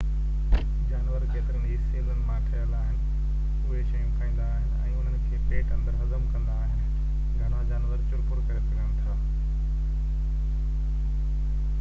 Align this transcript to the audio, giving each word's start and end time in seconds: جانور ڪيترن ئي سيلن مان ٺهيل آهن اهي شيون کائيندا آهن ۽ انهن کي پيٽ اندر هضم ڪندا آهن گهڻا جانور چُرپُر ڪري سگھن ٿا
جانور 0.91 1.25
ڪيترن 1.33 1.65
ئي 1.71 1.75
سيلن 1.89 2.23
مان 2.29 2.47
ٺهيل 2.53 2.71
آهن 2.77 2.95
اهي 3.01 3.83
شيون 3.89 4.07
کائيندا 4.21 4.47
آهن 4.53 4.65
۽ 4.85 4.95
انهن 5.03 5.21
کي 5.27 5.41
پيٽ 5.51 5.75
اندر 5.77 5.99
هضم 6.01 6.25
ڪندا 6.33 6.57
آهن 6.63 6.81
گهڻا 7.43 7.61
جانور 7.75 8.03
چُرپُر 8.09 8.43
ڪري 8.49 8.65
سگھن 8.71 8.91
ٿا 9.05 9.21